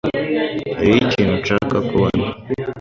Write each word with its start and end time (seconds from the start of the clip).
Hariho 0.77 0.97
ikintu 1.05 1.33
nshaka 1.41 1.77
ko 1.87 1.93
ubona. 1.97 2.25